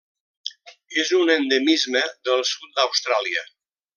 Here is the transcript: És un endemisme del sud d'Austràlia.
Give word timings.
És 1.03 1.11
un 1.17 1.33
endemisme 1.33 2.03
del 2.29 2.43
sud 2.53 2.75
d'Austràlia. 2.81 3.45